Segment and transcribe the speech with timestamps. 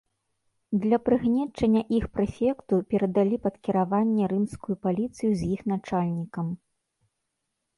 [0.83, 6.47] Для прыгнечання іх прэфекту перадалі пад кіраванне рымскую паліцыю з іх начальнікам.